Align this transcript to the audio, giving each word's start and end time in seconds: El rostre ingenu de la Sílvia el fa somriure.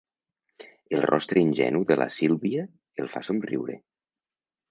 El 0.99 1.03
rostre 1.09 1.41
ingenu 1.47 1.83
de 1.91 1.97
la 2.01 2.09
Sílvia 2.17 2.65
el 3.05 3.13
fa 3.17 3.23
somriure. 3.29 3.77